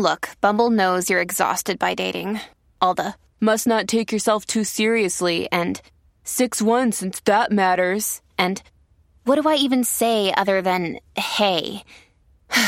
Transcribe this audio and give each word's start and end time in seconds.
Look, 0.00 0.28
Bumble 0.40 0.70
knows 0.70 1.10
you're 1.10 1.20
exhausted 1.20 1.76
by 1.76 1.94
dating. 1.94 2.40
All 2.80 2.94
the 2.94 3.14
must 3.40 3.66
not 3.66 3.88
take 3.88 4.12
yourself 4.12 4.46
too 4.46 4.62
seriously 4.62 5.48
and 5.50 5.80
6 6.22 6.62
1 6.62 6.92
since 6.92 7.18
that 7.24 7.50
matters. 7.50 8.22
And 8.38 8.62
what 9.24 9.40
do 9.40 9.48
I 9.48 9.56
even 9.56 9.82
say 9.82 10.32
other 10.32 10.62
than 10.62 11.00
hey? 11.16 11.82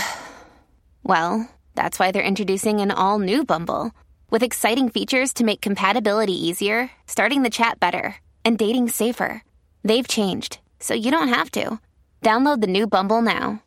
well, 1.05 1.49
that's 1.77 2.01
why 2.01 2.11
they're 2.11 2.21
introducing 2.21 2.81
an 2.81 2.91
all 2.91 3.21
new 3.21 3.45
Bumble 3.45 3.93
with 4.29 4.43
exciting 4.43 4.89
features 4.89 5.33
to 5.35 5.45
make 5.45 5.61
compatibility 5.61 6.35
easier, 6.35 6.91
starting 7.07 7.45
the 7.45 7.49
chat 7.49 7.79
better, 7.79 8.17
and 8.45 8.59
dating 8.59 8.89
safer. 8.89 9.45
They've 9.85 10.17
changed, 10.19 10.59
so 10.81 10.95
you 10.95 11.13
don't 11.13 11.29
have 11.29 11.53
to. 11.53 11.79
Download 12.25 12.61
the 12.61 12.67
new 12.67 12.89
Bumble 12.89 13.23
now. 13.23 13.63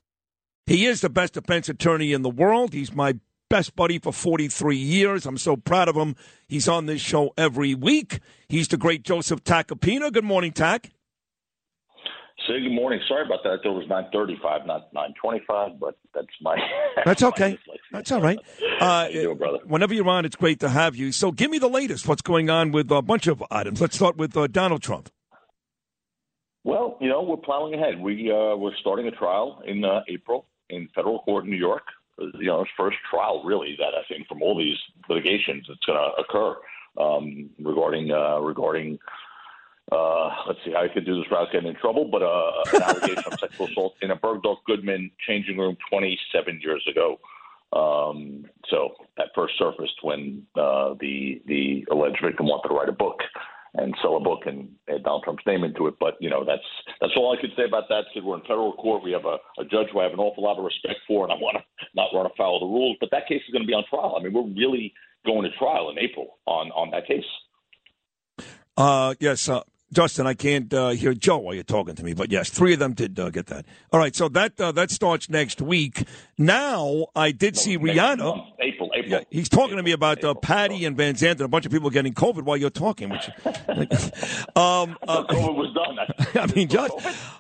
He 0.68 0.86
is 0.86 1.00
the 1.00 1.10
best 1.10 1.36
defense 1.36 1.70
attorney 1.70 2.12
in 2.12 2.24
the 2.24 2.30
world. 2.30 2.74
He's 2.74 2.94
my 2.94 3.20
best 3.54 3.76
buddy 3.76 4.00
for 4.00 4.12
43 4.12 4.76
years. 4.76 5.28
I'm 5.28 5.38
so 5.38 5.56
proud 5.56 5.88
of 5.88 5.96
him. 5.96 6.16
He's 6.48 6.68
on 6.68 6.88
this 6.88 7.02
show 7.02 7.34
every 7.38 7.76
week. 7.76 8.20
He's 8.50 8.68
the 8.68 8.78
great 8.78 9.04
Joseph 9.04 9.44
Tacopina. 9.44 10.12
Good 10.12 10.24
morning, 10.24 10.54
Tac. 10.54 10.90
Say 12.48 12.62
good 12.62 12.72
morning. 12.72 13.00
Sorry 13.08 13.24
about 13.24 13.44
that. 13.44 13.50
I 13.52 13.56
thought 13.58 13.76
it 13.76 13.86
was 13.86 13.88
935, 13.88 14.66
not 14.66 14.92
925, 14.92 15.80
but 15.80 16.00
that's 16.16 16.26
my. 16.42 16.58
That's 17.06 17.22
okay. 17.22 17.60
That's 17.92 18.12
all 18.12 18.22
right. 18.22 18.40
Uh, 18.80 19.08
you 19.12 19.22
doing, 19.22 19.38
brother? 19.38 19.60
Whenever 19.66 19.94
you're 19.94 20.10
on, 20.10 20.26
it's 20.26 20.36
great 20.36 20.60
to 20.62 20.70
have 20.70 20.96
you. 20.96 21.12
So 21.12 21.32
give 21.32 21.52
me 21.52 21.60
the 21.60 21.70
latest. 21.70 22.08
What's 22.08 22.24
going 22.24 22.50
on 22.50 22.72
with 22.72 22.90
a 22.90 23.04
bunch 23.04 23.28
of 23.28 23.44
items? 23.52 23.80
Let's 23.80 23.96
start 23.96 24.18
with 24.18 24.36
uh, 24.36 24.48
Donald 24.48 24.82
Trump. 24.82 25.10
Well, 26.64 26.98
you 27.00 27.08
know, 27.08 27.22
we're 27.22 27.38
plowing 27.38 27.76
ahead. 27.76 28.02
We 28.02 28.32
uh, 28.32 28.56
we're 28.56 28.76
starting 28.82 29.08
a 29.08 29.12
trial 29.12 29.62
in 29.66 29.86
uh, 29.86 30.02
April 30.10 30.48
in 30.72 30.90
federal 30.96 31.20
court 31.20 31.46
in 31.46 31.52
New 31.52 31.58
York. 31.58 31.84
You 32.20 32.48
know, 32.48 32.66
first 32.78 32.98
trial 33.10 33.44
really 33.44 33.76
that 33.80 33.94
I 33.96 34.04
think 34.08 34.28
from 34.28 34.42
all 34.42 34.58
these 34.58 34.78
litigations 35.10 35.66
that's 35.68 35.84
going 35.86 35.98
to 35.98 36.22
occur 36.22 36.56
um, 37.00 37.50
regarding 37.60 38.12
uh, 38.12 38.40
regarding. 38.40 39.00
Uh, 39.92 40.30
let's 40.48 40.60
see 40.64 40.74
I 40.74 40.88
could 40.88 41.06
do 41.06 41.18
this 41.18 41.26
without 41.30 41.52
getting 41.52 41.68
in 41.68 41.76
trouble, 41.76 42.06
but 42.06 42.22
uh, 42.24 42.52
an 42.74 42.84
allegation 42.84 43.24
of 43.32 43.38
sexual 43.38 43.68
assault 43.68 43.96
in 44.02 44.12
a 44.12 44.16
Bergdorf 44.16 44.58
Goodman 44.66 45.12
changing 45.28 45.58
room 45.58 45.76
27 45.90 46.62
years 46.64 46.88
ago. 46.90 47.20
Um, 47.74 48.46
so 48.70 48.94
that 49.18 49.28
first 49.36 49.56
surfaced 49.58 49.98
when 50.02 50.44
uh, 50.56 50.94
the 51.00 51.42
the 51.48 51.86
alleged 51.92 52.20
victim 52.24 52.48
wanted 52.48 52.70
to 52.70 52.76
write 52.76 52.90
a 52.90 52.94
book 52.94 53.20
and 53.76 53.96
sell 54.02 54.18
a 54.18 54.20
book 54.20 54.42
and 54.46 54.70
add 54.90 55.04
Donald 55.04 55.24
Trump's 55.24 55.46
name 55.46 55.64
into 55.64 55.88
it. 55.88 55.96
But 56.00 56.16
you 56.20 56.30
know, 56.30 56.44
that's 56.46 56.66
that's 57.02 57.14
all 57.18 57.36
I 57.36 57.42
could 57.42 57.52
say 57.58 57.64
about 57.66 57.90
that. 57.90 58.06
Sid, 58.14 58.24
we're 58.24 58.36
in 58.36 58.42
federal 58.42 58.74
court. 58.74 59.04
We 59.04 59.12
have 59.12 59.26
a, 59.26 59.38
a 59.60 59.66
judge 59.66 59.88
who 59.92 60.00
I 60.00 60.04
have 60.04 60.14
an 60.14 60.20
awful 60.20 60.44
lot 60.44 60.58
of 60.58 60.66
respect 60.66 61.00
for, 61.08 61.24
and 61.24 61.34
I 61.34 61.36
want 61.36 61.58
to 61.58 61.64
not 61.96 62.10
run 62.14 62.26
afoul 62.26 62.58
of 62.58 62.62
the 62.62 62.74
rules. 62.74 62.98
But 63.00 63.10
that 63.12 63.28
case 63.28 63.42
is 63.48 63.52
going 63.52 63.64
to 63.64 63.68
be 63.68 63.74
on 63.74 63.84
trial. 63.90 64.16
I 64.18 64.24
mean, 64.24 64.34
we're 64.34 64.44
really 64.44 64.94
going 65.26 65.44
to 65.44 65.58
trial 65.58 65.90
in 65.90 65.98
April 65.98 66.40
on 66.46 66.72
on 66.72 66.92
that 66.92 67.08
case. 67.08 67.26
Uh, 68.76 69.14
yes, 69.20 69.50
uh, 69.50 69.62
Justin, 69.94 70.28
I 70.28 70.34
can't 70.34 70.74
uh, 70.74 70.90
hear 70.90 71.14
Joe 71.14 71.38
while 71.38 71.54
you're 71.54 71.64
talking 71.64 71.96
to 71.96 72.04
me, 72.04 72.14
but 72.14 72.32
yes, 72.32 72.50
three 72.50 72.74
of 72.74 72.80
them 72.80 72.94
did 72.94 73.20
uh, 73.20 73.30
get 73.30 73.48
that. 73.48 73.66
All 73.92 74.00
right, 74.00 74.16
so 74.16 74.28
that 74.30 74.60
uh, 74.60 74.72
that 74.74 74.92
starts 74.92 75.30
next 75.30 75.62
week. 75.62 76.06
Now, 76.38 77.08
I 77.16 77.32
did 77.32 77.56
see 77.58 77.78
Rihanna. 77.78 78.54
April, 78.60 78.92
April. 78.94 79.20
Yeah, 79.20 79.24
he's 79.30 79.50
talking 79.50 79.78
to 79.78 79.84
me 79.84 79.92
about 79.92 80.24
uh, 80.24 80.34
Patti 80.34 80.86
and 80.86 80.98
Van 80.98 81.16
Zandt 81.16 81.40
and 81.40 81.46
a 81.46 81.48
bunch 81.48 81.66
of 81.66 81.72
people 81.72 81.90
getting 81.90 82.14
COVID 82.14 82.44
while 82.44 82.58
you're 82.58 82.70
talking. 82.70 83.10
Which, 83.10 83.30
um, 83.46 84.98
uh, 85.08 85.24
COVID 85.26 85.56
was 85.56 85.74
done. 85.74 85.94
I 86.44 86.54
mean, 86.54 86.68
just 86.68 86.94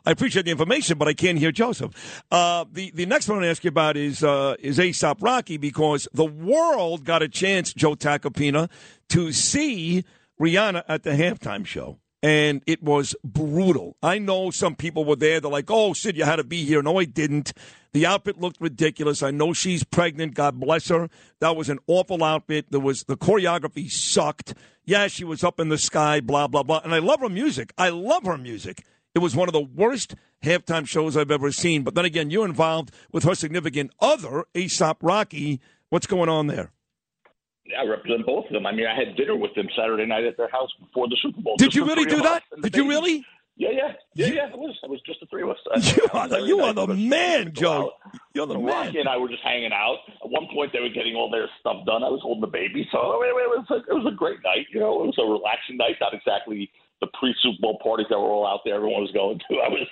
I 0.06 0.12
appreciate 0.12 0.46
the 0.46 0.52
information, 0.52 0.98
but 0.98 1.08
I 1.08 1.14
can't 1.14 1.40
hear 1.40 1.52
Joseph. 1.52 2.24
Uh, 2.31 2.66
the 2.72 2.92
the 2.92 3.06
next 3.06 3.28
one 3.28 3.44
I 3.44 3.48
ask 3.48 3.64
you 3.64 3.70
about 3.70 3.98
is 3.98 4.24
uh, 4.24 4.56
is 4.59 4.78
ASAP 4.78 5.18
Rocky 5.22 5.58
because 5.58 6.08
the 6.14 6.26
world 6.26 7.04
got 7.04 7.24
a 7.24 7.28
chance, 7.28 7.74
Joe 7.74 7.96
Tacopina, 7.96 8.70
to 9.09 9.31
see 9.31 10.06
Rihanna 10.40 10.84
at 10.88 11.04
the 11.04 11.12
halftime 11.12 11.66
show 11.66 11.98
and 12.23 12.63
it 12.66 12.81
was 12.81 13.16
brutal. 13.21 13.97
I 14.01 14.17
know 14.17 14.50
some 14.50 14.75
people 14.75 15.03
were 15.03 15.17
there. 15.17 15.41
They're 15.41 15.51
like, 15.51 15.69
"Oh, 15.69 15.91
Sid, 15.94 16.16
you 16.16 16.23
had 16.23 16.38
to 16.38 16.44
be 16.45 16.63
here." 16.63 16.81
No, 16.81 16.97
I 16.97 17.03
didn't. 17.03 17.51
The 17.91 18.06
outfit 18.06 18.39
looked 18.39 18.61
ridiculous. 18.61 19.22
I 19.22 19.29
know 19.29 19.53
she's 19.53 19.84
pregnant. 19.84 20.33
God 20.33 20.59
bless 20.59 20.88
her. 20.88 21.09
That 21.41 21.57
was 21.57 21.69
an 21.69 21.79
awful 21.85 22.23
outfit. 22.23 22.67
There 22.72 22.79
was 22.79 23.03
the 23.03 23.17
choreography 23.17 23.91
sucked. 23.91 24.56
Yeah, 24.85 25.07
she 25.07 25.25
was 25.25 25.44
up 25.44 25.59
in 25.59 25.67
the 25.67 25.78
sky. 25.78 26.22
Blah 26.22 26.47
blah 26.47 26.63
blah. 26.63 26.81
And 26.83 26.95
I 26.95 27.00
love 27.00 27.19
her 27.19 27.29
music. 27.29 27.73
I 27.78 27.89
love 27.89 28.25
her 28.25 28.38
music. 28.38 28.83
It 29.13 29.19
was 29.19 29.35
one 29.35 29.50
of 29.50 29.53
the 29.53 29.62
worst 29.62 30.16
halftime 30.41 30.88
shows 30.88 31.16
I've 31.16 31.29
ever 31.29 31.51
seen. 31.51 31.83
But 31.83 31.94
then 31.94 32.06
again, 32.06 32.31
you're 32.31 32.45
involved 32.45 32.91
with 33.12 33.25
her 33.25 33.35
significant 33.35 33.91
other, 34.00 34.45
ASAP 34.56 34.95
Rocky. 35.01 35.59
What's 35.89 36.07
going 36.07 36.29
on 36.29 36.47
there? 36.47 36.72
I 37.79 37.85
represent 37.88 38.25
both 38.25 38.46
of 38.47 38.53
them. 38.53 38.66
I 38.66 38.72
mean, 38.72 38.88
I 38.88 38.96
had 38.96 39.16
dinner 39.16 39.35
with 39.35 39.56
them 39.56 39.68
Saturday 39.75 40.06
night 40.06 40.25
at 40.25 40.38
their 40.38 40.50
house 40.50 40.69
before 40.79 41.07
the 41.07 41.18
Super 41.22 41.41
Bowl. 41.41 41.56
Did 41.57 41.74
you 41.74 41.85
really 41.85 42.06
do 42.06 42.22
that? 42.22 42.44
Did 42.62 42.75
you 42.75 42.88
really? 42.88 43.25
Yeah, 43.56 43.69
yeah, 43.69 43.94
yeah, 44.16 44.28
yeah. 44.28 44.47
It 44.50 44.57
was. 44.57 44.75
It 44.81 44.90
was 44.90 45.00
just 45.06 45.19
the 45.19 45.28
three 45.28 45.44
of 45.44 45.50
us. 45.50 45.62
You 45.96 46.07
are 46.12 46.28
the, 46.28 46.40
you 46.41 46.59
are 46.62 46.74
the 46.74 46.88
man, 46.88 47.53
Joe. 47.53 47.94
You're 48.34 48.47
the 48.47 48.57
man. 48.57 48.66
Rocky 48.66 49.00
and 49.00 49.07
I 49.07 49.18
were 49.18 49.29
just 49.29 49.44
hanging 49.44 49.72
out. 49.72 50.00
At 50.24 50.29
one 50.29 50.47
point, 50.51 50.74
they 50.74 50.79
were 50.79 50.90
getting 50.90 51.13
all 51.16 51.29
their 51.29 51.47
stuff 51.59 51.85
done. 51.85 52.03
I 52.03 52.09
was 52.09 52.19
holding 52.24 52.41
the 52.41 52.47
baby, 52.47 52.88
so 52.91 52.97
it 52.97 53.29
was 53.29 53.66
a, 53.69 53.75
it 53.75 53.94
was 53.94 54.12
a 54.12 54.16
great 54.16 54.40
night. 54.44 54.66
You 54.74 54.80
know, 54.80 55.03
it 55.03 55.13
was 55.13 55.18
a 55.22 55.30
relaxing 55.30 55.78
night. 55.78 55.97
Not 56.01 56.16
exactly 56.16 56.72
the 57.00 57.07
pre-Super 57.19 57.62
Bowl 57.62 57.78
parties 57.84 58.07
that 58.09 58.18
were 58.18 58.31
all 58.31 58.47
out 58.47 58.62
there. 58.66 58.75
Everyone 58.75 59.01
was 59.01 59.12
going 59.12 59.38
to. 59.38 59.56
I 59.66 59.69
was 59.69 59.88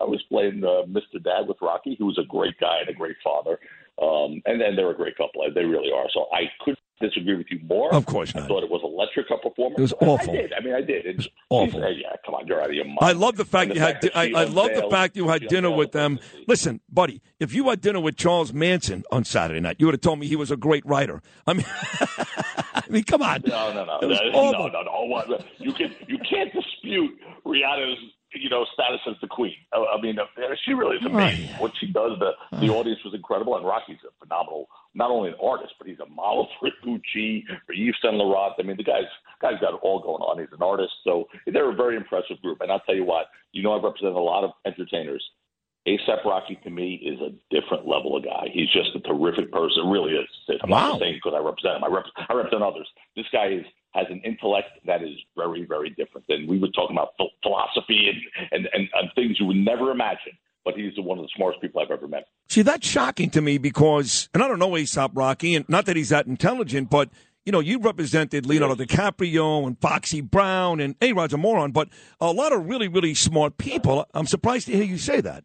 I 0.00 0.04
was 0.04 0.22
playing 0.28 0.64
uh, 0.64 0.82
Mr. 0.90 1.22
Dad 1.22 1.46
with 1.46 1.58
Rocky, 1.62 1.94
who 1.98 2.06
was 2.06 2.18
a 2.18 2.26
great 2.26 2.58
guy 2.58 2.80
and 2.80 2.88
a 2.88 2.98
great 2.98 3.16
father. 3.22 3.60
Um, 4.02 4.42
and 4.46 4.60
then 4.60 4.74
they're 4.74 4.90
a 4.90 4.96
great 4.96 5.16
couple. 5.16 5.46
They 5.54 5.64
really 5.64 5.92
are. 5.94 6.06
So 6.12 6.26
I 6.32 6.50
couldn't 6.64 6.82
disagree 7.08 7.36
with 7.36 7.46
you 7.50 7.60
more. 7.64 7.92
Of 7.92 8.06
course 8.06 8.32
I 8.34 8.40
not. 8.40 8.48
thought 8.48 8.62
it 8.62 8.70
was 8.70 8.80
electric 8.84 9.28
her 9.28 9.36
performance. 9.36 9.78
It 9.78 9.82
was 9.82 9.94
awful. 10.00 10.32
I 10.32 10.36
did. 10.36 10.52
I 10.52 10.60
mean, 10.62 10.74
I 10.74 10.80
did. 10.80 11.06
It 11.06 11.16
was 11.16 11.28
awful. 11.50 11.80
Yeah, 11.80 12.08
come 12.24 12.34
on, 12.34 12.46
you're 12.46 12.60
out 12.60 12.68
of 12.68 12.74
your 12.74 12.84
mind. 12.84 12.98
I 13.00 13.12
love 13.12 13.36
the 13.36 13.44
fact 13.44 13.70
And 13.70 13.74
you 13.74 13.80
the 13.80 13.86
had. 13.86 14.10
I, 14.14 14.42
I 14.42 14.44
love 14.44 14.70
the 14.74 14.88
fact 14.90 15.16
you 15.16 15.28
had 15.28 15.46
dinner 15.48 15.70
with 15.70 15.92
them. 15.92 16.18
Listen, 16.46 16.80
buddy, 16.90 17.20
if 17.40 17.54
you 17.54 17.68
had 17.68 17.80
dinner 17.80 18.00
with 18.00 18.16
Charles 18.16 18.52
Manson 18.52 19.04
on 19.10 19.24
Saturday 19.24 19.60
night, 19.60 19.76
you 19.78 19.86
would 19.86 19.94
have 19.94 20.00
told 20.00 20.18
me 20.18 20.26
he 20.26 20.36
was 20.36 20.50
a 20.50 20.56
great 20.56 20.84
writer. 20.86 21.22
I 21.46 21.52
mean, 21.54 21.66
I 22.74 22.82
mean, 22.88 23.04
come 23.04 23.22
on. 23.22 23.42
No, 23.46 23.72
no, 23.72 23.84
no, 23.84 23.98
no, 24.00 24.16
awful. 24.32 24.70
no, 24.70 24.82
no, 24.82 25.24
no. 25.28 25.38
You 25.58 25.72
can 25.72 25.94
you 26.08 26.18
can't 26.18 26.52
dispute 26.52 27.18
Rihanna's 27.44 27.98
you 28.34 28.50
know 28.50 28.64
status 28.72 29.00
as 29.08 29.14
the 29.20 29.28
queen. 29.28 29.54
I, 29.72 29.84
I 29.96 30.00
mean, 30.00 30.18
uh, 30.18 30.24
she 30.64 30.72
really 30.74 30.96
is 30.96 31.04
amazing. 31.04 31.50
Right. 31.50 31.60
What 31.60 31.72
she 31.80 31.86
does, 31.86 32.18
the 32.18 32.32
the 32.58 32.68
audience 32.68 33.00
was 33.04 33.14
incredible, 33.14 33.56
and 33.56 33.66
Rocky's 33.66 33.98
a 34.06 34.24
phenomenal. 34.24 34.68
Not 34.94 35.10
only 35.10 35.30
an 35.30 35.34
artist, 35.42 35.74
but 35.78 35.88
he's 35.88 35.98
a 36.00 36.06
model 36.08 36.48
for 36.60 36.68
Gucci, 36.86 37.42
for 37.66 37.72
Yves 37.72 37.96
Saint 38.02 38.14
Laurent. 38.14 38.54
I 38.58 38.62
mean, 38.62 38.76
the 38.76 38.84
guy's 38.84 39.10
guy's 39.42 39.60
got 39.60 39.74
it 39.74 39.80
all 39.82 40.00
going 40.00 40.22
on. 40.22 40.38
He's 40.38 40.52
an 40.52 40.62
artist, 40.62 40.92
so 41.02 41.28
they're 41.46 41.70
a 41.70 41.74
very 41.74 41.96
impressive 41.96 42.40
group. 42.42 42.60
And 42.60 42.70
I'll 42.70 42.80
tell 42.80 42.94
you 42.94 43.04
what, 43.04 43.26
you 43.52 43.62
know, 43.62 43.76
I've 43.76 43.82
represented 43.82 44.16
a 44.16 44.20
lot 44.20 44.44
of 44.44 44.50
entertainers. 44.64 45.24
ASAP 45.86 46.24
Rocky 46.24 46.58
to 46.64 46.70
me 46.70 46.94
is 46.94 47.20
a 47.20 47.30
different 47.54 47.86
level 47.86 48.16
of 48.16 48.24
guy. 48.24 48.46
He's 48.52 48.70
just 48.70 48.94
a 48.94 49.00
terrific 49.00 49.52
person. 49.52 49.86
Really 49.90 50.12
is. 50.14 50.28
I'm 50.62 50.70
Wow. 50.70 50.92
not 50.92 51.00
saying 51.00 51.20
because 51.22 51.34
I 51.36 51.44
represent 51.44 51.76
him. 51.76 51.84
I, 51.84 51.88
rep- 51.88 52.06
I 52.28 52.32
represent 52.32 52.62
others. 52.62 52.88
This 53.16 53.26
guy 53.32 53.48
is 53.48 53.66
has 53.92 54.06
an 54.10 54.20
intellect 54.24 54.70
that 54.86 55.02
is 55.04 55.14
very, 55.36 55.64
very 55.66 55.90
different. 55.90 56.24
And 56.28 56.48
we 56.48 56.58
were 56.58 56.68
talking 56.68 56.96
about 56.96 57.10
ph- 57.18 57.30
philosophy 57.44 58.08
and, 58.10 58.18
and, 58.50 58.68
and, 58.72 58.88
and 58.94 59.10
things 59.14 59.38
you 59.38 59.46
would 59.46 59.56
never 59.58 59.90
imagine. 59.92 60.32
But 60.64 60.74
he's 60.74 60.92
one 60.96 61.18
of 61.18 61.24
the 61.24 61.30
smartest 61.36 61.60
people 61.60 61.82
I've 61.82 61.90
ever 61.90 62.08
met. 62.08 62.28
See, 62.48 62.62
that's 62.62 62.86
shocking 62.86 63.30
to 63.30 63.42
me 63.42 63.58
because, 63.58 64.28
and 64.32 64.42
I 64.42 64.48
don't 64.48 64.58
know 64.58 64.70
ASAP 64.70 65.10
Rocky, 65.12 65.54
and 65.54 65.68
not 65.68 65.86
that 65.86 65.96
he's 65.96 66.08
that 66.08 66.26
intelligent, 66.26 66.88
but 66.88 67.10
you 67.44 67.52
know, 67.52 67.60
you 67.60 67.78
represented 67.78 68.46
Leonardo 68.46 68.74
DiCaprio 68.82 69.66
and 69.66 69.78
Foxy 69.78 70.22
Brown 70.22 70.80
and 70.80 70.94
A. 71.02 71.12
Rod's 71.12 71.34
a 71.34 71.36
moron, 71.36 71.72
but 71.72 71.88
a 72.20 72.32
lot 72.32 72.52
of 72.52 72.66
really, 72.66 72.88
really 72.88 73.14
smart 73.14 73.58
people. 73.58 74.06
I'm 74.14 74.26
surprised 74.26 74.66
to 74.66 74.72
hear 74.72 74.84
you 74.84 74.96
say 74.96 75.20
that. 75.20 75.44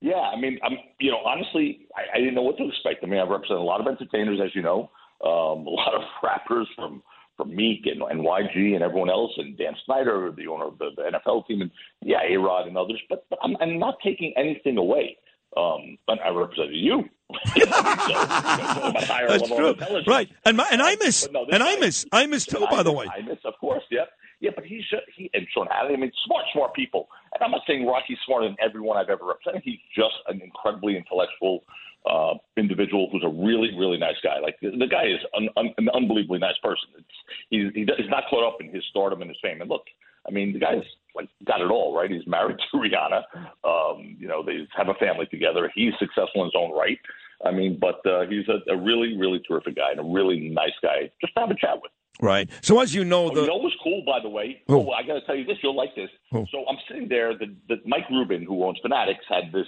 Yeah, 0.00 0.14
I 0.14 0.40
mean, 0.40 0.58
I'm 0.62 0.78
you 1.00 1.10
know 1.10 1.18
honestly, 1.18 1.88
I, 1.96 2.16
I 2.16 2.18
didn't 2.18 2.34
know 2.34 2.42
what 2.42 2.56
to 2.58 2.68
expect. 2.68 3.02
I 3.02 3.06
mean, 3.06 3.20
I've 3.20 3.28
represented 3.28 3.60
a 3.60 3.64
lot 3.64 3.80
of 3.80 3.86
entertainers, 3.86 4.40
as 4.42 4.54
you 4.54 4.62
know, 4.62 4.90
um, 5.24 5.66
a 5.66 5.70
lot 5.70 5.94
of 5.94 6.02
rappers 6.22 6.68
from 6.76 7.02
from 7.38 7.54
Meek 7.54 7.86
and, 7.86 8.02
and 8.02 8.20
YG 8.20 8.74
and 8.74 8.82
everyone 8.82 9.08
else, 9.08 9.30
and 9.38 9.56
Dan 9.56 9.74
Snyder, 9.86 10.30
the 10.36 10.48
owner 10.48 10.66
of 10.66 10.78
the, 10.78 10.90
the 10.96 11.02
NFL 11.02 11.46
team, 11.46 11.62
and 11.62 11.70
yeah, 12.02 12.18
A 12.28 12.36
Rod 12.36 12.66
and 12.66 12.76
others. 12.76 13.00
But, 13.08 13.24
but 13.30 13.38
I'm, 13.42 13.56
I'm 13.60 13.78
not 13.78 13.94
taking 14.04 14.34
anything 14.36 14.76
away. 14.76 15.16
Um, 15.56 15.96
but 16.06 16.18
I 16.22 16.28
represented 16.28 16.74
you. 16.74 17.04
so, 17.46 17.52
you 17.56 17.64
know, 17.64 17.72
talking 17.72 18.90
about 18.90 19.04
higher 19.04 19.28
That's 19.28 19.48
true, 19.48 19.74
right? 20.06 20.28
And 20.44 20.58
my, 20.58 20.68
and 20.70 20.82
I 20.82 20.96
miss, 20.96 21.26
no, 21.32 21.46
and 21.50 21.62
I 21.62 21.76
miss, 21.76 22.04
I 22.12 22.26
miss 22.26 22.44
too. 22.44 22.66
By 22.70 22.82
the 22.82 22.92
way, 22.92 23.06
I 23.10 23.22
miss, 23.22 23.38
of 23.44 23.54
course, 23.58 23.82
yeah, 23.90 24.04
yeah. 24.40 24.50
But 24.54 24.64
he's 24.64 24.82
just, 24.90 25.04
he 25.16 25.30
and 25.32 25.46
Sean 25.52 25.66
Hannity. 25.68 25.94
I 25.94 25.96
mean, 25.96 26.12
smart, 26.26 26.44
smart 26.52 26.74
people. 26.74 27.08
And 27.32 27.42
I'm 27.42 27.50
not 27.50 27.62
saying 27.66 27.86
Rocky's 27.86 28.18
smarter 28.26 28.46
than 28.46 28.56
everyone 28.62 28.98
I've 28.98 29.08
ever 29.08 29.24
represented. 29.24 29.62
He's 29.64 29.80
just 29.94 30.16
an 30.26 30.40
incredibly 30.42 30.96
intellectual 30.96 31.64
uh, 32.06 32.34
individual 32.56 33.08
who's 33.10 33.24
a 33.24 33.28
really, 33.28 33.70
really 33.78 33.98
nice 33.98 34.16
guy. 34.22 34.38
Like 34.40 34.56
the, 34.60 34.70
the 34.70 34.86
guy 34.86 35.04
is 35.06 35.20
un, 35.36 35.48
un, 35.56 35.74
an 35.78 35.88
unbelievably 35.94 36.38
nice 36.38 36.58
person. 36.62 36.88
It's, 36.96 37.06
he's 37.50 37.72
he, 37.74 37.86
he's 37.96 38.10
not 38.10 38.24
caught 38.30 38.46
up 38.46 38.60
in 38.60 38.72
his 38.72 38.84
stardom 38.90 39.22
and 39.22 39.30
his 39.30 39.38
fame. 39.42 39.60
And 39.60 39.70
look, 39.70 39.84
I 40.26 40.30
mean, 40.30 40.52
the 40.52 40.58
guy's 40.58 40.84
like 41.14 41.28
got 41.46 41.60
it 41.60 41.70
all, 41.70 41.96
right? 41.96 42.10
He's 42.10 42.26
married 42.26 42.56
to 42.70 42.78
Rihanna. 42.78 43.22
Um, 43.64 44.16
you 44.18 44.28
know, 44.28 44.42
they 44.42 44.66
have 44.76 44.88
a 44.88 44.94
family 44.94 45.26
together. 45.26 45.70
He's 45.74 45.92
successful 45.98 46.42
in 46.42 46.46
his 46.46 46.54
own 46.56 46.72
right. 46.72 46.98
I 47.44 47.52
mean, 47.52 47.78
but 47.80 48.04
uh, 48.04 48.22
he's 48.28 48.48
a, 48.48 48.72
a 48.72 48.76
really, 48.76 49.16
really 49.16 49.40
terrific 49.46 49.76
guy 49.76 49.92
and 49.92 50.00
a 50.00 50.02
really 50.02 50.48
nice 50.48 50.72
guy. 50.82 51.10
Just 51.20 51.34
to 51.34 51.40
have 51.40 51.50
a 51.50 51.54
chat 51.54 51.76
with. 51.80 51.92
Right. 52.20 52.50
So 52.62 52.80
as 52.80 52.92
you 52.94 53.04
know, 53.04 53.26
Oh, 53.26 53.34
the 53.34 53.42
you 53.42 53.46
know 53.46 53.58
was 53.58 53.74
cool, 53.82 54.02
by 54.04 54.18
the 54.20 54.28
way? 54.28 54.62
Oh. 54.68 54.88
Oh, 54.88 54.90
I 54.90 55.02
got 55.04 55.14
to 55.14 55.20
tell 55.20 55.36
you 55.36 55.44
this. 55.44 55.58
You'll 55.62 55.76
like 55.76 55.94
this. 55.94 56.10
Oh. 56.32 56.44
So 56.50 56.64
I'm 56.68 56.76
sitting 56.88 57.08
there. 57.08 57.38
The, 57.38 57.54
the 57.68 57.76
Mike 57.86 58.10
Rubin, 58.10 58.42
who 58.42 58.64
owns 58.64 58.78
Fanatics, 58.82 59.24
had 59.28 59.52
this 59.52 59.66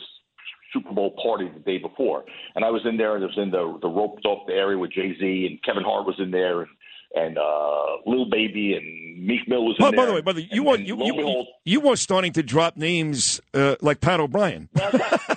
Super 0.73 0.93
Bowl 0.93 1.15
party 1.23 1.49
the 1.53 1.61
day 1.61 1.79
before, 1.79 2.25
and 2.55 2.65
I 2.65 2.71
was 2.71 2.83
in 2.85 2.97
there. 2.97 3.15
and 3.15 3.25
It 3.25 3.27
was 3.29 3.39
in 3.39 3.51
the 3.51 3.79
the 3.83 3.89
roped 3.89 4.25
off 4.27 4.47
the 4.47 4.55
area 4.55 4.79
with 4.79 4.93
Jay 4.93 5.15
Z 5.19 5.47
and 5.51 5.63
Kevin 5.63 5.85
Hart 5.85 6.07
was 6.07 6.17
in 6.19 6.31
there, 6.31 6.61
and 6.63 6.71
and 7.15 7.39
uh, 7.39 7.97
Lil 8.07 8.31
Baby 8.31 8.75
and 8.75 9.27
Meek 9.27 9.49
Mill 9.49 9.65
was 9.65 9.77
in 9.79 9.85
by, 9.85 9.91
there. 9.91 9.97
by 9.99 10.07
the 10.07 10.13
way, 10.13 10.21
by 10.21 10.33
the 10.33 10.43
way, 10.43 10.49
you 10.53 10.63
were 10.63 10.77
you 10.79 10.97
you, 11.05 11.15
behold, 11.15 11.49
you 11.65 11.81
were 11.81 11.97
starting 11.97 12.33
to 12.35 12.43
drop 12.43 12.77
names 12.77 13.41
uh, 13.53 13.75
like 13.81 14.01
Pat 14.01 14.21
O'Brien. 14.21 14.69
No, 14.77 14.91
not, 14.93 14.93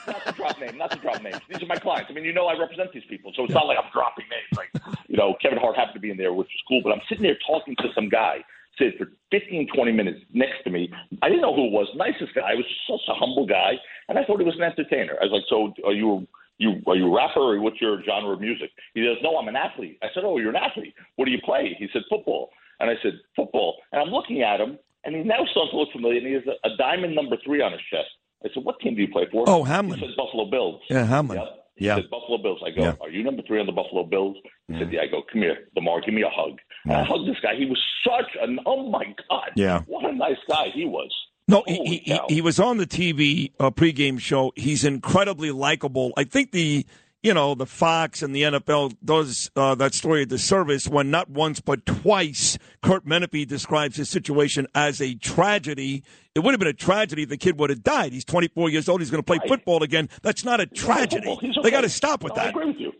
not 0.07 0.25
to 0.25 0.31
drop 0.33 0.59
names, 0.59 0.75
not 0.77 0.91
to 0.91 0.97
drop 0.99 1.21
names. 1.23 1.39
These 1.49 1.63
are 1.63 1.65
my 1.65 1.77
clients. 1.77 2.11
I 2.11 2.13
mean, 2.13 2.25
you 2.25 2.33
know, 2.33 2.45
I 2.45 2.57
represent 2.59 2.93
these 2.93 3.05
people, 3.09 3.31
so 3.35 3.45
it's 3.45 3.53
not 3.53 3.65
like 3.65 3.77
I'm 3.83 3.89
dropping 3.91 4.25
names. 4.29 4.55
Like, 4.55 4.97
you 5.07 5.17
know, 5.17 5.35
Kevin 5.41 5.57
Hart 5.57 5.75
happened 5.75 5.95
to 5.95 5.99
be 5.99 6.11
in 6.11 6.17
there, 6.17 6.31
which 6.33 6.47
was 6.47 6.63
cool. 6.67 6.81
But 6.83 6.93
I'm 6.93 7.01
sitting 7.09 7.23
there 7.23 7.37
talking 7.47 7.75
to 7.77 7.87
some 7.95 8.07
guy, 8.07 8.43
sit 8.77 8.97
for 8.97 9.07
15, 9.31 9.67
20 9.73 9.91
minutes 9.91 10.19
next 10.33 10.63
to 10.63 10.69
me. 10.69 10.91
I 11.21 11.29
didn't 11.29 11.41
know 11.41 11.55
who 11.55 11.65
it 11.67 11.71
was. 11.71 11.87
Nicest 11.95 12.33
guy. 12.35 12.51
He 12.51 12.57
was 12.57 12.65
such 12.89 13.01
a 13.09 13.17
humble 13.17 13.45
guy, 13.45 13.73
and 14.09 14.17
I 14.17 14.23
thought 14.25 14.39
he 14.39 14.45
was 14.45 14.55
an 14.55 14.63
entertainer. 14.63 15.15
I 15.21 15.25
was 15.25 15.31
like, 15.33 15.43
so 15.49 15.73
are 15.87 15.93
you? 15.93 16.27
You 16.59 16.81
are 16.85 16.95
you 16.95 17.07
a 17.07 17.15
rapper 17.15 17.39
or 17.39 17.59
what's 17.59 17.81
your 17.81 18.03
genre 18.03 18.31
of 18.33 18.39
music? 18.39 18.69
He 18.93 19.01
says, 19.01 19.17
No, 19.23 19.37
I'm 19.37 19.47
an 19.47 19.55
athlete. 19.55 19.97
I 20.03 20.07
said, 20.13 20.23
Oh, 20.23 20.37
you're 20.37 20.51
an 20.51 20.55
athlete. 20.55 20.93
What 21.15 21.25
do 21.25 21.31
you 21.31 21.39
play? 21.43 21.75
He 21.79 21.87
said, 21.91 22.03
Football. 22.07 22.51
And 22.79 22.91
I 22.91 22.93
said, 23.01 23.13
Football. 23.35 23.77
And 23.91 23.99
I'm 23.99 24.09
looking 24.09 24.43
at 24.43 24.61
him, 24.61 24.77
and 25.03 25.15
he 25.15 25.23
now 25.23 25.43
starts 25.51 25.71
to 25.71 25.77
look 25.77 25.91
familiar, 25.91 26.19
and 26.19 26.27
he 26.27 26.33
has 26.33 26.43
a, 26.45 26.67
a 26.69 26.77
diamond 26.77 27.15
number 27.15 27.37
three 27.43 27.61
on 27.63 27.71
his 27.71 27.81
chest. 27.89 28.07
I 28.45 28.49
said, 28.53 28.63
What 28.63 28.79
team 28.81 28.93
do 28.95 29.01
you 29.01 29.07
play 29.07 29.25
for? 29.31 29.45
Oh, 29.49 29.63
Hamlin. 29.63 29.97
He 29.99 30.05
said 30.05 30.15
Buffalo 30.15 30.45
Bills. 30.45 30.79
Yeah, 30.91 31.05
Hamlin. 31.05 31.39
Yep. 31.39 31.49
He 31.75 31.85
Yeah. 31.87 31.95
said 31.95 32.09
Buffalo 32.11 32.37
Bills. 32.37 32.61
I 32.63 32.69
go, 32.69 32.83
Yeah. 32.83 32.93
Are 33.01 33.09
you 33.09 33.23
number 33.23 33.41
three 33.47 33.59
on 33.59 33.65
the 33.65 33.71
Buffalo 33.71 34.03
Bills? 34.03 34.37
He 34.67 34.73
said, 34.75 34.83
mm-hmm. 34.83 34.93
Yeah. 34.93 35.01
I 35.01 35.07
go, 35.07 35.23
Come 35.31 35.41
here, 35.41 35.57
Damar, 35.73 36.01
give 36.01 36.13
me 36.13 36.21
a 36.21 36.29
hug. 36.29 36.59
And 36.85 36.93
I 36.93 37.03
hugged 37.03 37.27
this 37.27 37.37
guy. 37.41 37.55
He 37.57 37.65
was 37.65 37.81
such 38.05 38.31
an 38.41 38.59
oh 38.65 38.89
my 38.89 39.05
God. 39.29 39.51
Yeah. 39.55 39.81
What 39.87 40.05
a 40.05 40.13
nice 40.13 40.37
guy 40.49 40.67
he 40.73 40.85
was. 40.85 41.11
No, 41.47 41.63
he, 41.67 41.75
he, 41.83 41.97
he, 42.05 42.19
he 42.35 42.41
was 42.41 42.57
on 42.59 42.77
the 42.77 42.87
TV 42.87 43.51
uh, 43.59 43.69
pregame 43.69 44.17
show. 44.19 44.53
He's 44.55 44.85
incredibly 44.85 45.51
likable. 45.51 46.13
I 46.15 46.23
think 46.23 46.51
the 46.51 46.85
you 47.21 47.33
know 47.33 47.53
the 47.55 47.65
Fox 47.65 48.21
and 48.21 48.33
the 48.35 48.43
NFL 48.43 48.95
does 49.03 49.49
uh, 49.55 49.75
that 49.75 49.93
story 49.93 50.23
a 50.23 50.25
disservice 50.25 50.87
when 50.87 51.09
not 51.11 51.29
once 51.29 51.59
but 51.61 51.85
twice 51.85 52.57
Kurt 52.81 53.05
Menefee 53.05 53.47
describes 53.47 53.95
his 53.97 54.09
situation 54.09 54.67
as 54.75 55.01
a 55.01 55.15
tragedy. 55.15 56.03
It 56.35 56.39
would 56.39 56.51
have 56.53 56.59
been 56.59 56.67
a 56.69 56.73
tragedy 56.73 57.23
if 57.23 57.29
the 57.29 57.37
kid 57.37 57.59
would 57.59 57.69
have 57.69 57.83
died. 57.83 58.11
He's 58.11 58.25
24 58.25 58.69
years 58.69 58.89
old. 58.89 59.01
He's 59.01 59.11
going 59.11 59.21
to 59.21 59.25
play 59.25 59.37
Right. 59.37 59.47
football 59.47 59.83
again. 59.83 60.09
That's 60.21 60.43
not 60.43 60.59
a 60.59 60.65
tragedy. 60.65 61.37
He's 61.41 61.55
They 61.61 61.71
got 61.71 61.81
to 61.81 61.89
stop 61.89 62.23
with 62.23 62.35
No, 62.35 62.41
I 62.41 62.45
that. 62.45 62.49
agree 62.49 62.65
with 62.67 62.77
you. 62.79 62.91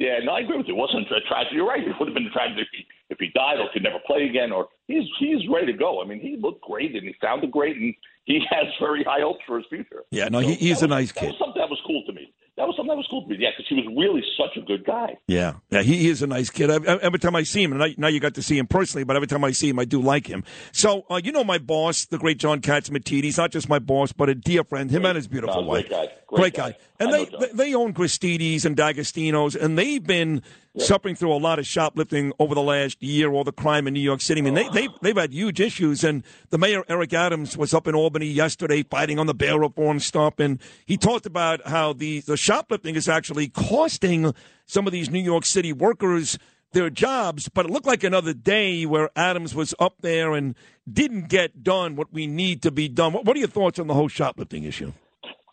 Yeah, 0.00 0.18
no, 0.24 0.32
I 0.32 0.40
agree 0.40 0.56
with 0.56 0.66
you. 0.66 0.72
It 0.74 0.78
wasn't 0.78 1.06
a 1.12 1.20
tragedy. 1.28 1.56
You're 1.56 1.68
right. 1.68 1.86
It 1.86 1.92
would 2.00 2.08
have 2.08 2.14
been 2.14 2.26
a 2.26 2.30
tragedy 2.30 2.62
if 2.62 2.68
he, 2.72 2.86
if 3.10 3.18
he 3.18 3.28
died 3.34 3.60
or 3.60 3.68
could 3.70 3.82
never 3.82 3.98
play 4.06 4.24
again. 4.24 4.50
Or 4.50 4.68
he's 4.86 5.04
he's 5.18 5.46
ready 5.52 5.66
to 5.70 5.76
go. 5.76 6.00
I 6.02 6.06
mean, 6.06 6.20
he 6.20 6.38
looked 6.40 6.62
great 6.62 6.96
and 6.96 7.04
he 7.06 7.14
sounded 7.20 7.50
great, 7.50 7.76
and 7.76 7.94
he 8.24 8.40
has 8.50 8.64
very 8.80 9.04
high 9.04 9.20
hopes 9.20 9.40
for 9.46 9.58
his 9.58 9.66
future. 9.68 10.02
Yeah, 10.10 10.28
no, 10.30 10.38
he, 10.38 10.54
he's 10.54 10.80
that 10.80 10.86
a 10.86 10.88
was- 10.88 10.96
nice 10.98 11.12
kid. 11.12 11.26
was 11.26 11.36
something 11.38 11.60
that 11.60 11.68
was 11.68 11.78
cool 11.86 12.02
to 12.06 12.12
me. 12.14 12.32
That 12.60 12.66
was 12.66 12.76
something 12.76 12.90
that 12.90 12.96
was 12.96 13.06
cool 13.08 13.22
to 13.22 13.28
me. 13.28 13.36
Yeah, 13.40 13.48
because 13.56 13.66
he 13.68 13.74
was 13.76 13.86
really 13.96 14.22
such 14.36 14.56
a 14.56 14.66
good 14.66 14.84
guy. 14.84 15.16
Yeah, 15.26 15.54
yeah, 15.70 15.80
he, 15.82 15.96
he 15.96 16.08
is 16.10 16.20
a 16.22 16.26
nice 16.26 16.50
kid. 16.50 16.70
I, 16.70 16.74
I- 16.76 16.98
every 16.98 17.18
time 17.18 17.34
I 17.34 17.42
see 17.42 17.62
him, 17.62 17.72
and 17.72 17.82
I, 17.82 17.94
now 17.96 18.08
you 18.08 18.20
got 18.20 18.34
to 18.34 18.42
see 18.42 18.58
him 18.58 18.66
personally, 18.66 19.04
but 19.04 19.16
every 19.16 19.28
time 19.28 19.42
I 19.44 19.52
see 19.52 19.70
him, 19.70 19.78
I 19.78 19.86
do 19.86 20.00
like 20.02 20.26
him. 20.26 20.44
So, 20.72 21.06
uh, 21.10 21.20
you 21.24 21.32
know, 21.32 21.42
my 21.42 21.56
boss, 21.58 22.04
the 22.04 22.18
great 22.18 22.36
John 22.38 22.60
Catsimatidis, 22.60 23.24
he's 23.24 23.38
not 23.38 23.50
just 23.50 23.68
my 23.68 23.78
boss, 23.78 24.12
but 24.12 24.28
a 24.28 24.34
dear 24.34 24.62
friend. 24.62 24.90
Him 24.90 25.06
and 25.06 25.16
his 25.16 25.26
beautiful 25.26 25.62
No, 25.62 25.68
wife, 25.68 25.88
great 25.88 25.90
guy. 25.90 26.12
great 26.26 26.38
Great 26.40 26.54
guy. 26.54 26.70
guy. 26.72 26.76
And 27.00 27.12
they, 27.14 27.24
they 27.24 27.52
they 27.54 27.74
own 27.74 27.94
Gristedes 27.94 28.66
and 28.66 28.76
D'Agostino's, 28.76 29.56
and 29.56 29.78
they've 29.78 30.06
been 30.06 30.42
suffering 30.78 31.14
through 31.14 31.32
a 31.32 31.36
lot 31.36 31.58
of 31.58 31.66
shoplifting 31.66 32.32
over 32.38 32.54
the 32.54 32.62
last 32.62 33.02
year. 33.02 33.32
All 33.32 33.44
the 33.44 33.52
crime 33.52 33.86
in 33.86 33.94
New 33.94 34.00
York 34.00 34.20
City. 34.20 34.40
I 34.40 34.44
mean, 34.44 34.54
they 34.54 34.68
they 34.68 34.88
oh. 34.88 34.94
they've 35.02 35.16
had 35.16 35.32
huge 35.32 35.60
issues. 35.60 36.04
And 36.04 36.22
the 36.50 36.58
mayor 36.58 36.84
Eric 36.88 37.12
Adams 37.12 37.56
was 37.56 37.74
up 37.74 37.86
in 37.86 37.94
Albany 37.94 38.26
yesterday 38.26 38.82
fighting 38.82 39.18
on 39.18 39.26
the 39.26 39.34
bail 39.34 39.58
reform 39.58 40.00
stuff, 40.00 40.38
and 40.38 40.60
he 40.86 40.96
talked 40.96 41.26
about 41.26 41.66
how 41.66 41.92
the 41.92 42.20
the 42.20 42.36
shoplifting 42.36 42.96
is 42.96 43.08
actually 43.08 43.48
costing 43.48 44.34
some 44.66 44.86
of 44.86 44.92
these 44.92 45.10
New 45.10 45.22
York 45.22 45.44
City 45.44 45.72
workers 45.72 46.38
their 46.72 46.90
jobs, 46.90 47.48
but 47.48 47.66
it 47.66 47.72
looked 47.72 47.86
like 47.86 48.04
another 48.04 48.32
day 48.32 48.86
where 48.86 49.10
Adams 49.16 49.54
was 49.54 49.74
up 49.78 49.94
there 50.02 50.34
and 50.34 50.54
didn't 50.90 51.28
get 51.28 51.62
done 51.62 51.96
what 51.96 52.12
we 52.12 52.26
need 52.26 52.62
to 52.62 52.70
be 52.70 52.88
done. 52.88 53.12
What, 53.12 53.24
what 53.24 53.36
are 53.36 53.40
your 53.40 53.48
thoughts 53.48 53.78
on 53.78 53.86
the 53.86 53.94
whole 53.94 54.08
shoplifting 54.08 54.64
issue? 54.64 54.92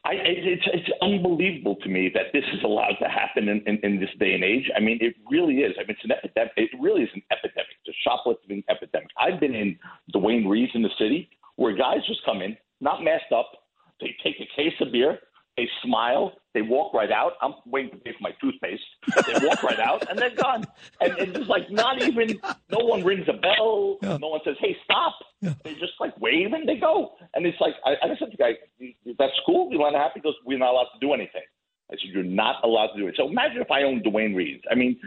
I, 0.08 0.14
it- 0.14 0.48
it's, 0.48 0.68
it's 0.74 0.90
unbelievable 1.02 1.76
to 1.84 1.90
me 1.90 2.10
that 2.14 2.28
this 2.34 2.44
is 2.54 2.64
allowed 2.64 2.96
to 3.02 3.10
happen 3.10 3.50
in, 3.50 3.62
in, 3.68 3.78
in 3.84 4.00
this 4.00 4.10
day 4.20 4.34
and 4.34 4.44
age. 4.44 4.70
I 4.76 4.80
mean, 4.80 4.98
it 5.02 5.16
really 5.30 5.56
is. 5.68 5.74
I 5.78 5.82
mean, 5.82 5.92
it's 6.00 6.04
an 6.06 6.12
epidemic. 6.12 6.54
It 6.56 6.70
really 6.80 7.04
is 7.04 7.10
an 7.14 7.22
epidemic. 7.32 7.68
It's 7.86 7.96
a 7.96 8.00
shoplifting 8.10 8.64
epidemic. 8.70 9.10
I've 9.20 9.40
been 9.40 9.54
in 9.56 9.78
Duane 10.14 10.48
Reade's 10.48 10.72
in 10.76 10.82
the 10.82 10.90
city 10.98 11.30
where 11.58 11.74
guys 11.76 12.00
just 12.08 12.24
come 12.26 12.42
in, 12.42 12.56
not 12.82 13.04
masked 13.04 13.32
up. 13.36 13.52
They 14.00 14.16
take 14.24 14.36
a 14.40 14.48
case 14.56 14.74
of 14.80 14.92
beer. 14.92 15.20
They 15.58 15.68
smile. 15.84 16.34
They 16.54 16.62
walk 16.62 16.94
right 16.94 17.12
out. 17.12 17.34
I'm 17.42 17.56
waiting 17.66 17.90
to 17.92 17.98
pay 17.98 18.12
for 18.12 18.22
my 18.22 18.32
toothpaste. 18.40 18.84
They 19.26 19.46
walk 19.48 19.64
right 19.64 19.80
out, 19.80 20.08
and 20.08 20.18
they're 20.20 20.36
gone. 20.36 20.66
And 21.02 21.14
it's 21.18 21.34
just 21.36 21.50
like 21.50 21.70
not 21.72 22.00
even. 22.04 22.40
No 22.70 22.78
one 22.86 23.04
rings 23.04 23.26
a 23.28 23.34
bell. 23.34 23.98
No 24.04 24.28
one 24.28 24.40
says, 24.46 24.56
"Hey, 24.60 24.78
stop." 24.84 25.16
They 25.64 25.74
just 25.74 25.94
like 26.00 26.20
wave 26.20 26.54
and 26.54 26.68
they 26.70 26.78
go. 26.78 27.14
And 27.34 27.46
it's 27.46 27.60
like 27.60 27.74
I, 27.86 27.92
I 28.04 28.08
said 28.20 28.20
to 28.20 28.26
the 28.32 28.38
guy, 28.38 28.52
"That's 29.18 29.40
cool. 29.46 29.72
You 29.72 29.80
want 29.80 29.96
to 29.96 30.00
happy?" 30.00 30.20
Goes, 30.20 30.36
"We're 30.46 30.58
not 30.58 30.72
allowed 30.72 30.92
to 30.94 31.00
do 31.00 31.14
anything." 31.14 31.44
I 31.92 31.96
said, 31.96 32.10
"You're 32.10 32.24
not 32.24 32.64
allowed 32.64 32.94
to 32.94 32.98
do 32.98 33.08
it." 33.08 33.16
So 33.18 33.28
imagine 33.28 33.62
if 33.62 33.72
I 33.72 33.84
owned 33.84 34.04
Duane 34.04 34.36
Reade's. 34.36 34.64
I 34.70 34.76
mean, 34.76 35.00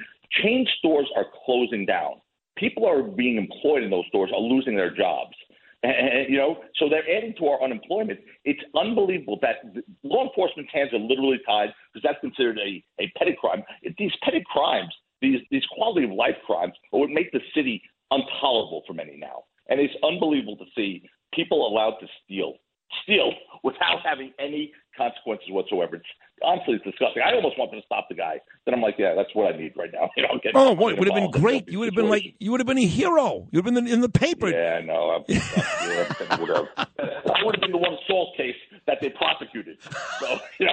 chain 0.42 0.66
stores 0.78 1.08
are 1.16 1.26
closing 1.44 1.86
down. 1.86 2.20
People 2.56 2.86
are 2.86 3.02
being 3.02 3.36
employed 3.36 3.82
in 3.82 3.90
those 3.90 4.06
stores 4.08 4.30
are 4.34 4.40
losing 4.40 4.76
their 4.76 4.94
jobs. 4.94 5.34
And, 5.82 6.28
you 6.28 6.36
know, 6.36 6.58
so 6.76 6.88
they're 6.88 7.08
adding 7.08 7.34
to 7.38 7.46
our 7.46 7.62
unemployment. 7.62 8.20
It's 8.44 8.60
unbelievable 8.76 9.38
that 9.42 9.56
law 10.02 10.26
enforcement's 10.26 10.72
hands 10.72 10.92
are 10.92 10.98
literally 10.98 11.40
tied 11.46 11.70
because 11.92 12.08
that's 12.08 12.20
considered 12.20 12.58
a, 12.58 12.84
a 13.00 13.10
petty 13.16 13.36
crime. 13.38 13.62
It, 13.82 13.94
these 13.98 14.12
petty 14.22 14.44
crimes, 14.46 14.92
these 15.20 15.40
these 15.50 15.64
quality 15.72 16.04
of 16.04 16.12
life 16.12 16.36
crimes, 16.46 16.74
are 16.92 17.00
what 17.00 17.10
make 17.10 17.32
the 17.32 17.40
city 17.54 17.82
intolerable 18.10 18.82
for 18.86 18.92
many 18.92 19.16
now. 19.16 19.44
And 19.68 19.80
it's 19.80 19.94
unbelievable 20.02 20.56
to 20.56 20.64
see 20.76 21.08
people 21.32 21.66
allowed 21.66 21.96
to 22.00 22.06
steal, 22.24 22.54
steal 23.02 23.32
without 23.62 24.00
having 24.04 24.32
any 24.38 24.72
consequences 24.96 25.48
whatsoever. 25.50 25.96
It's 25.96 26.04
honestly 26.42 26.74
it's 26.74 26.84
disgusting. 26.84 27.22
I 27.22 27.34
almost 27.34 27.58
wanted 27.58 27.76
to 27.80 27.86
stop 27.86 28.06
the 28.08 28.14
guy. 28.14 28.40
Then 28.64 28.74
I'm 28.74 28.80
like, 28.82 28.96
yeah, 28.98 29.14
that's 29.14 29.34
what 29.34 29.54
I 29.54 29.56
need 29.56 29.72
right 29.76 29.90
now. 29.92 30.10
You 30.16 30.24
know, 30.24 30.38
get 30.42 30.52
Oh, 30.54 30.72
what? 30.72 30.92
It 30.94 30.98
would 30.98 31.08
have 31.08 31.14
been 31.14 31.30
great. 31.30 31.68
You 31.68 31.78
would 31.78 31.87
have 31.87 31.94
been 31.94 32.08
like, 32.11 32.35
you 32.38 32.50
would 32.50 32.61
have 32.61 32.66
been 32.66 32.78
a 32.78 32.87
hero. 32.87 33.49
You'd 33.52 33.64
have 33.64 33.75
been 33.75 33.87
in 33.87 34.00
the 34.00 34.08
paper. 34.08 34.49
Yeah, 34.50 34.80
no, 34.80 35.11
I, 35.11 35.25
yeah, 35.28 36.12
I 36.30 36.37
would 36.38 36.49
have. 36.50 36.66
I 36.99 37.44
would 37.44 37.54
have 37.54 37.61
been 37.61 37.73
the 37.73 37.78
one 37.78 37.94
assault 38.04 38.37
case 38.37 38.56
that 38.87 38.99
they 39.00 39.08
prosecuted. 39.11 39.78
So, 40.20 40.38
you 40.58 40.66
know, 40.66 40.73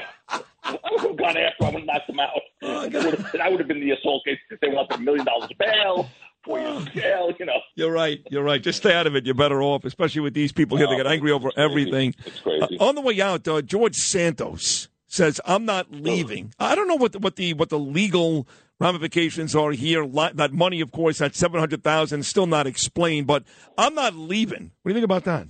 I 0.63 0.77
would 0.91 1.01
have 1.01 1.17
gone 1.17 1.37
after. 1.37 1.63
I 1.63 1.69
would 1.69 1.73
have 1.75 1.85
knocked 1.85 2.07
them 2.07 2.19
out. 2.19 2.41
Oh, 2.63 2.81
I 2.81 2.87
would 2.87 2.93
have, 2.93 3.35
I 3.41 3.49
would 3.49 3.59
have 3.59 3.67
been 3.67 3.79
the 3.79 3.91
assault 3.91 4.25
case. 4.25 4.37
They 4.61 4.69
want 4.69 4.91
a 4.91 4.97
million 4.97 5.25
dollars 5.25 5.49
bail, 5.57 6.09
four 6.47 6.59
years 6.59 6.87
in 6.87 6.91
jail. 6.93 7.31
You 7.39 7.45
know, 7.45 7.59
You're 7.75 7.91
right. 7.91 8.19
You're 8.31 8.43
right. 8.43 8.61
Just 8.61 8.79
stay 8.79 8.93
out 8.93 9.05
of 9.05 9.15
it. 9.15 9.25
You're 9.25 9.35
better 9.35 9.61
off, 9.61 9.85
especially 9.85 10.21
with 10.21 10.33
these 10.33 10.51
people 10.51 10.77
here. 10.77 10.87
They 10.87 10.95
get 10.95 11.07
angry 11.07 11.31
over 11.31 11.49
it's 11.49 11.57
everything. 11.57 12.15
It's 12.25 12.39
crazy. 12.39 12.79
Uh, 12.79 12.85
on 12.87 12.95
the 12.95 13.01
way 13.01 13.21
out, 13.21 13.47
uh, 13.47 13.61
George 13.61 13.95
Santos 13.95 14.87
says, 15.07 15.39
"I'm 15.45 15.65
not 15.65 15.91
leaving." 15.91 16.53
I 16.59 16.73
don't 16.75 16.87
know 16.87 16.95
what 16.95 17.11
the, 17.11 17.19
what 17.19 17.35
the 17.35 17.53
what 17.53 17.69
the 17.69 17.79
legal 17.79 18.47
ramifications 18.79 19.55
are 19.55 19.71
here. 19.71 20.07
That 20.07 20.53
money, 20.53 20.81
of 20.81 20.91
course, 20.91 21.19
that 21.19 21.35
seven 21.35 21.59
hundred 21.59 21.83
thousand, 21.83 22.23
still 22.23 22.47
not 22.47 22.65
explained. 22.65 23.27
But 23.27 23.43
I'm 23.77 23.93
not 23.93 24.15
leaving. 24.15 24.71
What 24.81 24.89
do 24.89 24.93
you 24.93 24.95
think 24.95 25.05
about 25.05 25.25
that? 25.25 25.47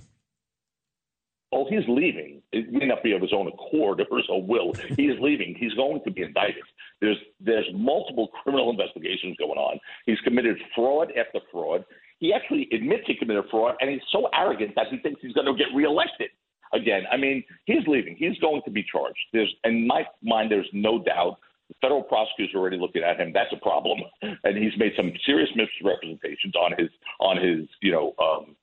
Oh, 1.50 1.66
he's 1.68 1.88
leaving. 1.88 2.42
It 2.52 2.70
may 2.70 2.86
not 2.86 3.02
be 3.02 3.12
of 3.12 3.22
his 3.22 3.32
own 3.32 3.48
accord 3.48 4.02
or 4.10 4.18
his 4.18 4.26
own 4.30 4.46
will. 4.46 4.74
He 4.96 5.06
is 5.06 5.18
leaving. 5.20 5.54
He's 5.58 5.72
going 5.74 6.02
to 6.04 6.10
be 6.10 6.22
indicted. 6.22 6.62
There's 7.00 7.18
there's 7.40 7.66
multiple 7.74 8.28
criminal 8.42 8.70
investigations 8.70 9.36
going 9.38 9.58
on. 9.58 9.78
He's 10.06 10.18
committed 10.24 10.56
fraud 10.74 11.12
after 11.16 11.40
fraud. 11.52 11.84
He 12.18 12.32
actually 12.32 12.68
admits 12.72 13.04
he 13.06 13.14
committed 13.14 13.44
fraud, 13.50 13.76
and 13.80 13.90
he's 13.90 14.00
so 14.10 14.28
arrogant 14.34 14.74
that 14.74 14.86
he 14.90 14.98
thinks 14.98 15.20
he's 15.22 15.32
going 15.32 15.46
to 15.46 15.54
get 15.54 15.68
reelected 15.74 16.30
again. 16.72 17.04
I 17.12 17.16
mean, 17.16 17.44
he's 17.66 17.86
leaving. 17.86 18.16
He's 18.18 18.36
going 18.38 18.62
to 18.64 18.70
be 18.70 18.84
charged. 18.90 19.18
There's 19.32 19.52
in 19.64 19.86
my 19.86 20.04
mind, 20.22 20.50
there's 20.50 20.68
no 20.72 21.02
doubt. 21.02 21.38
The 21.68 21.74
federal 21.82 22.02
prosecutors 22.02 22.54
are 22.54 22.58
already 22.58 22.78
looking 22.78 23.02
at 23.02 23.20
him. 23.20 23.32
That's 23.32 23.52
a 23.52 23.62
problem, 23.62 23.98
and 24.22 24.56
he's 24.56 24.72
made 24.78 24.92
some 24.96 25.12
serious 25.24 25.50
misrepresentations 25.54 26.54
on 26.56 26.72
his 26.78 26.88
on 27.20 27.36
his 27.36 27.68
you 27.80 27.92
know 27.92 28.14
um, 28.18 28.56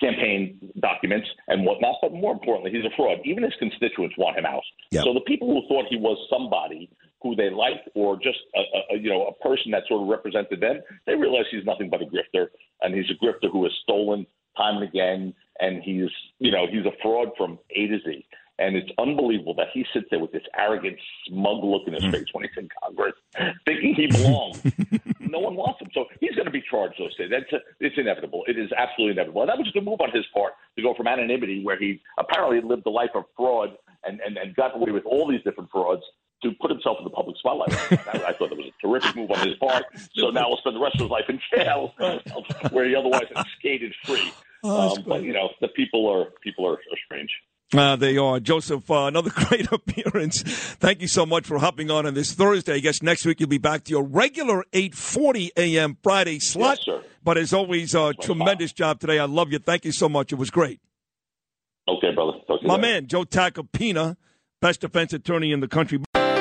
campaign 0.00 0.72
documents 0.80 1.28
and 1.48 1.66
whatnot. 1.66 1.96
But 2.00 2.12
more 2.12 2.32
importantly, 2.32 2.70
he's 2.70 2.84
a 2.84 2.94
fraud. 2.96 3.18
Even 3.24 3.42
his 3.42 3.54
constituents 3.58 4.14
want 4.16 4.38
him 4.38 4.46
out. 4.46 4.62
Yep. 4.90 5.04
So 5.04 5.14
the 5.14 5.20
people 5.26 5.48
who 5.48 5.66
thought 5.68 5.86
he 5.90 5.96
was 5.96 6.16
somebody 6.30 6.88
who 7.24 7.34
they 7.34 7.50
liked 7.50 7.88
or 7.94 8.16
just 8.16 8.38
a, 8.54 8.94
a, 8.94 8.98
you 8.98 9.10
know 9.10 9.26
a 9.26 9.32
person 9.42 9.72
that 9.72 9.82
sort 9.88 10.02
of 10.02 10.08
represented 10.08 10.60
them, 10.60 10.80
they 11.06 11.16
realize 11.16 11.46
he's 11.50 11.64
nothing 11.64 11.90
but 11.90 12.02
a 12.02 12.04
grifter, 12.04 12.46
and 12.82 12.94
he's 12.94 13.10
a 13.10 13.24
grifter 13.24 13.50
who 13.50 13.64
has 13.64 13.72
stolen 13.82 14.26
time 14.56 14.76
and 14.76 14.88
again, 14.88 15.34
and 15.58 15.82
he's 15.82 16.10
you 16.38 16.52
know 16.52 16.66
he's 16.70 16.84
a 16.84 16.92
fraud 17.02 17.30
from 17.36 17.58
A 17.74 17.86
to 17.88 17.98
Z. 18.06 18.24
And 18.56 18.76
it's 18.76 18.90
unbelievable 18.98 19.54
that 19.54 19.66
he 19.74 19.84
sits 19.92 20.06
there 20.12 20.20
with 20.20 20.30
this 20.30 20.44
arrogant, 20.56 20.96
smug 21.26 21.64
look 21.64 21.88
in 21.88 21.94
his 21.94 22.04
hmm. 22.04 22.10
face 22.12 22.26
when 22.32 22.44
he's 22.44 22.56
in 22.56 22.68
Congress, 22.84 23.14
thinking 23.64 23.96
he 23.96 24.06
belongs. 24.06 24.62
no 25.18 25.40
one 25.40 25.56
wants 25.56 25.80
him. 25.80 25.88
So 25.92 26.04
he's 26.20 26.36
going 26.36 26.44
to 26.44 26.52
be 26.52 26.62
charged 26.70 26.94
those 27.00 27.16
days. 27.16 27.30
That's 27.32 27.52
a, 27.52 27.58
it's 27.80 27.98
inevitable. 27.98 28.44
It 28.46 28.56
is 28.56 28.70
absolutely 28.78 29.18
inevitable. 29.18 29.42
And 29.42 29.48
that 29.48 29.58
was 29.58 29.66
just 29.66 29.76
a 29.76 29.80
move 29.80 30.00
on 30.00 30.12
his 30.12 30.24
part 30.32 30.52
to 30.76 30.82
go 30.82 30.94
from 30.94 31.08
anonymity, 31.08 31.64
where 31.64 31.76
he 31.76 32.00
apparently 32.16 32.60
lived 32.60 32.86
a 32.86 32.90
life 32.90 33.10
of 33.16 33.24
fraud 33.36 33.70
and, 34.04 34.20
and, 34.20 34.36
and 34.36 34.54
got 34.54 34.76
away 34.76 34.92
with 34.92 35.04
all 35.04 35.28
these 35.28 35.42
different 35.42 35.70
frauds, 35.70 36.02
to 36.44 36.52
put 36.60 36.70
himself 36.70 36.98
in 36.98 37.04
the 37.04 37.10
public 37.10 37.36
spotlight. 37.36 37.72
I 37.92 38.32
thought 38.32 38.50
that 38.50 38.56
was 38.56 38.66
a 38.66 38.86
terrific 38.86 39.16
move 39.16 39.30
on 39.30 39.46
his 39.46 39.56
part. 39.56 39.84
So 40.16 40.30
now 40.30 40.46
he'll 40.46 40.58
spend 40.58 40.76
the 40.76 40.80
rest 40.80 40.96
of 40.96 41.02
his 41.02 41.10
life 41.10 41.24
in 41.28 41.40
jail, 41.52 41.92
where 42.70 42.88
he 42.88 42.94
otherwise 42.94 43.24
had 43.34 43.44
skated 43.58 43.92
free. 44.04 44.32
Oh, 44.62 44.96
um, 44.96 45.04
but 45.06 45.22
you 45.22 45.32
know, 45.32 45.50
the 45.60 45.68
people 45.68 46.08
are 46.08 46.30
people 46.40 46.66
are, 46.66 46.74
are 46.74 46.98
strange. 47.04 47.30
Uh, 47.72 47.96
they 47.96 48.16
are. 48.16 48.38
Joseph, 48.40 48.88
uh, 48.90 49.04
another 49.06 49.30
great 49.30 49.70
appearance. 49.72 50.42
Thank 50.42 51.00
you 51.00 51.08
so 51.08 51.26
much 51.26 51.46
for 51.46 51.58
hopping 51.58 51.90
on 51.90 52.06
on 52.06 52.14
this 52.14 52.32
Thursday. 52.32 52.74
I 52.74 52.78
guess 52.78 53.02
next 53.02 53.24
week 53.26 53.40
you'll 53.40 53.48
be 53.48 53.58
back 53.58 53.84
to 53.84 53.90
your 53.90 54.04
regular 54.04 54.64
8.40 54.72 55.50
a.m. 55.56 55.96
Friday 56.02 56.38
slot. 56.38 56.78
Yes. 56.86 57.02
But 57.22 57.38
as 57.38 57.52
always, 57.52 57.94
uh, 57.94 58.12
tremendous 58.20 58.72
job 58.72 59.00
today. 59.00 59.18
I 59.18 59.24
love 59.24 59.50
you. 59.50 59.58
Thank 59.58 59.84
you 59.84 59.92
so 59.92 60.08
much. 60.08 60.32
It 60.32 60.36
was 60.36 60.50
great. 60.50 60.80
Okay, 61.88 62.12
brother. 62.14 62.32
My 62.62 62.74
later. 62.74 62.80
man, 62.80 63.06
Joe 63.06 63.24
Tacopina, 63.24 64.16
best 64.60 64.80
defense 64.80 65.12
attorney 65.12 65.52
in 65.52 65.60
the 65.60 65.68
country. 65.68 66.03